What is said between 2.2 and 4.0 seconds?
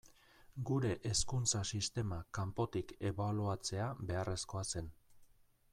kanpotik ebaluatzea